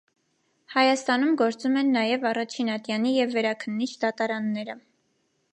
[0.75, 4.81] Հայաստանում գործում են նաև առաջին ատյանի և վերաքննիչ դատարանները։